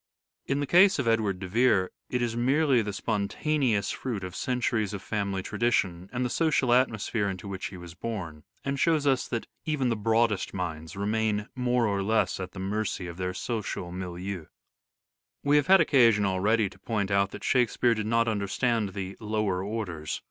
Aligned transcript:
In 0.47 0.61
the 0.61 0.65
case 0.65 0.97
of 0.97 1.07
Edward 1.07 1.37
de 1.37 1.47
Vere 1.47 1.91
it 2.09 2.23
is 2.23 2.35
merely 2.35 2.81
the 2.81 2.91
spontaneous 2.91 3.91
fruit 3.91 4.23
of 4.23 4.35
centuries 4.35 4.95
of 4.95 5.03
family 5.03 5.43
tradition 5.43 6.09
and 6.11 6.25
the 6.25 6.29
social 6.31 6.69
atmo 6.69 6.99
sphere 6.99 7.29
into 7.29 7.47
which 7.47 7.67
he 7.67 7.77
was 7.77 7.93
born, 7.93 8.43
and 8.65 8.79
shows 8.79 9.05
us 9.05 9.27
that 9.27 9.45
even 9.63 9.89
the 9.89 9.95
broadest 9.95 10.55
minds 10.55 10.95
remain 10.95 11.49
more 11.53 11.85
or 11.85 12.01
less 12.01 12.39
at 12.39 12.53
the 12.53 12.59
mercy 12.59 13.05
of 13.05 13.17
their 13.17 13.35
social 13.35 13.91
milieu. 13.91 14.45
We 15.43 15.57
have 15.57 15.67
had 15.67 15.79
occasion 15.79 16.25
already 16.25 16.67
to 16.71 16.79
point 16.79 17.11
out 17.11 17.29
that 17.29 17.43
Shakespeare 17.43 17.93
did 17.93 18.07
not 18.07 18.27
understand 18.27 18.93
the 18.95 19.15
"lower 19.19 19.63
orders." 19.63 20.19